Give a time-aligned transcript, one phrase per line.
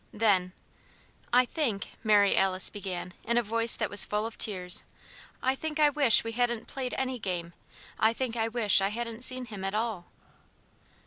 [0.13, 0.53] Then,
[1.31, 4.83] "I think," Mary Alice began, in a voice that was full of tears,
[5.43, 7.53] "I think I wish we hadn't played any game.
[7.99, 10.07] I think I wish I hadn't seen him at all."